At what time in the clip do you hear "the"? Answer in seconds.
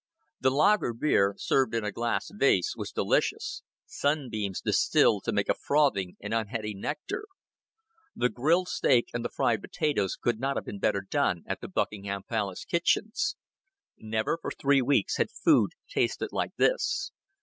0.39-0.49, 8.15-8.29, 9.23-9.29, 11.61-11.67